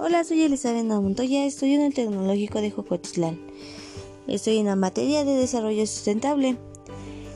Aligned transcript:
Hola, 0.00 0.22
soy 0.22 0.42
Elizabeth 0.42 0.84
Montoya, 0.84 1.44
estoy 1.44 1.74
en 1.74 1.80
el 1.80 1.92
Tecnológico 1.92 2.60
de 2.60 2.70
Jocotitlán. 2.70 3.36
Estoy 4.28 4.58
en 4.58 4.66
la 4.66 4.76
materia 4.76 5.24
de 5.24 5.32
desarrollo 5.32 5.84
sustentable, 5.88 6.56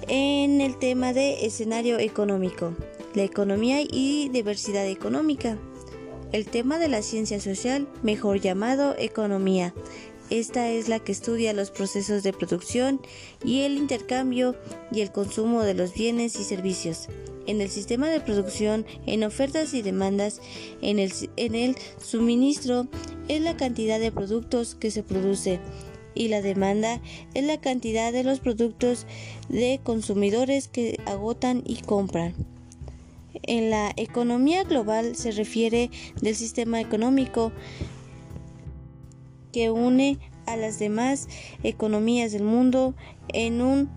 en 0.07 0.61
el 0.61 0.79
tema 0.79 1.13
de 1.13 1.45
escenario 1.45 1.99
económico, 1.99 2.77
la 3.15 3.25
economía 3.25 3.81
y 3.83 4.29
diversidad 4.29 4.87
económica. 4.87 5.59
El 6.31 6.47
tema 6.47 6.79
de 6.79 6.87
la 6.87 7.03
ciencia 7.03 7.41
social, 7.41 7.89
mejor 8.05 8.41
llamado 8.41 8.95
economía. 8.97 9.75
Esta 10.33 10.71
es 10.71 10.89
la 10.89 10.99
que 10.99 11.13
estudia 11.13 11.53
los 11.53 11.71
procesos 11.71 12.23
de 12.23 12.33
producción 12.33 13.03
y 13.45 13.65
el 13.65 13.77
intercambio 13.77 14.57
y 14.91 15.03
el 15.03 15.13
consumo 15.13 15.61
de 15.61 15.75
los 15.75 15.93
bienes 15.93 16.41
y 16.41 16.45
servicios 16.45 17.09
en 17.47 17.61
el 17.61 17.69
sistema 17.69 18.09
de 18.09 18.19
producción, 18.19 18.87
en 19.05 19.25
ofertas 19.25 19.75
y 19.75 19.83
demandas, 19.83 20.41
en 20.81 20.99
el, 20.99 21.13
en 21.37 21.55
el 21.55 21.77
suministro 22.03 22.87
es 23.29 23.43
la 23.43 23.59
cantidad 23.59 24.01
de 24.01 24.11
productos 24.11 24.75
que 24.75 24.91
se 24.91 25.03
produce 25.03 25.61
y 26.15 26.29
la 26.29 26.41
demanda 26.41 27.03
es 27.35 27.45
la 27.45 27.61
cantidad 27.61 28.11
de 28.11 28.25
los 28.25 28.41
productos 28.41 29.07
de 29.51 29.81
consumidores 29.85 30.67
que 30.67 30.99
agotan 31.05 31.63
y 31.67 31.83
compran. 31.83 32.35
En 33.43 33.69
la 33.69 33.93
economía 33.97 34.65
global 34.65 35.15
se 35.15 35.31
refiere 35.33 35.91
del 36.23 36.37
sistema 36.37 36.81
económico 36.81 37.53
que 39.53 39.71
une 39.71 40.19
a 40.47 40.57
las 40.57 40.79
demás 40.79 41.29
economías 41.63 42.33
del 42.33 42.43
mundo 42.43 42.95
en 43.29 43.63
un 43.63 43.91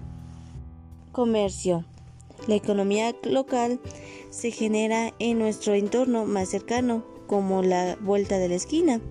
comercio. 1.11 1.85
La 2.47 2.55
economía 2.55 3.15
local 3.23 3.79
se 4.29 4.51
genera 4.51 5.13
en 5.19 5.39
nuestro 5.39 5.73
entorno 5.73 6.25
más 6.25 6.49
cercano, 6.49 7.05
como 7.27 7.63
la 7.63 7.97
vuelta 8.01 8.37
de 8.37 8.49
la 8.49 8.55
esquina. 8.55 9.01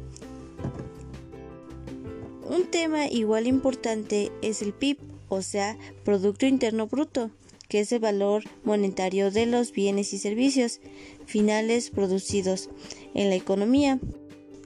Un 2.48 2.66
tema 2.70 3.08
igual 3.08 3.46
importante 3.46 4.30
es 4.42 4.62
el 4.62 4.72
PIB, 4.72 4.98
o 5.28 5.42
sea, 5.42 5.76
Producto 6.04 6.46
Interno 6.46 6.86
Bruto, 6.86 7.30
que 7.68 7.80
es 7.80 7.90
el 7.90 8.00
valor 8.00 8.44
monetario 8.62 9.30
de 9.30 9.46
los 9.46 9.72
bienes 9.72 10.12
y 10.12 10.18
servicios 10.18 10.80
finales 11.26 11.90
producidos 11.90 12.68
en 13.14 13.30
la 13.30 13.34
economía. 13.34 13.98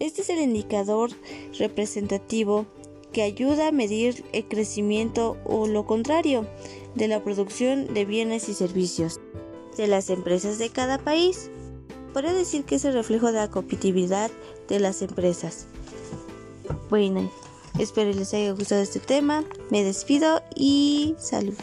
Este 0.01 0.23
es 0.23 0.31
el 0.31 0.41
indicador 0.41 1.11
representativo 1.59 2.67
que 3.13 3.23
ayuda 3.23 3.69
a 3.69 3.73
medir 3.73 4.25
el 4.33 4.47
crecimiento 4.47 5.37
o 5.45 5.67
lo 5.67 5.87
contrario 5.87 6.47
de 6.95 7.09
la 7.09 7.23
producción 7.23 7.93
de 7.95 8.05
bienes 8.05 8.49
y 8.49 8.55
servicios 8.55 9.21
de 9.77 9.87
las 9.87 10.11
empresas 10.11 10.59
de 10.59 10.71
cada 10.71 10.99
país. 10.99 11.51
Podría 12.13 12.33
decir 12.33 12.65
que 12.65 12.77
es 12.77 12.85
el 12.85 12.95
reflejo 12.95 13.29
de 13.29 13.39
la 13.39 13.51
competitividad 13.51 14.31
de 14.69 14.81
las 14.81 15.03
empresas. 15.03 15.67
Bueno, 16.91 17.31
espero 17.79 18.13
les 18.13 18.35
haya 18.35 18.53
gustado 18.53 18.83
este 18.83 19.01
tema. 19.01 19.45
Me 19.71 19.85
despido 19.85 20.43
y 20.55 21.15
salud. 21.19 21.55